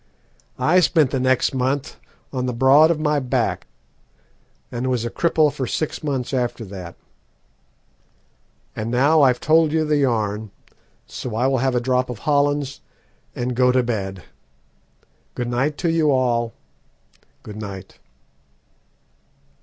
I 0.57 0.79
spent 0.79 1.11
the 1.11 1.19
next 1.19 1.53
month 1.53 1.97
on 2.33 2.47
the 2.47 2.53
broad 2.55 2.89
of 2.89 2.99
my 2.99 3.19
back, 3.19 3.67
and 4.71 4.89
was 4.89 5.05
a 5.05 5.11
cripple 5.11 5.53
for 5.53 5.67
six 5.67 6.03
months 6.03 6.33
after 6.33 6.65
that. 6.65 6.95
And 8.75 8.89
now 8.89 9.21
I've 9.21 9.39
told 9.39 9.71
you 9.71 9.85
the 9.85 9.97
yarn, 9.97 10.49
so 11.05 11.35
I 11.35 11.45
will 11.45 11.59
have 11.59 11.75
a 11.75 11.79
drop 11.79 12.09
of 12.09 12.17
Hollands 12.25 12.81
and 13.35 13.55
go 13.55 13.71
to 13.71 13.83
bed. 13.83 14.23
Good 15.35 15.49
night 15.49 15.77
to 15.77 15.91
you 15.91 16.09
all, 16.09 16.53
good 17.43 17.57
night!" 17.61 17.99